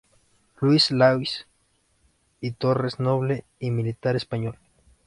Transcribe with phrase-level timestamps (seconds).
[0.59, 1.45] Luis Daoiz
[2.39, 4.57] y Torres, noble y militar español.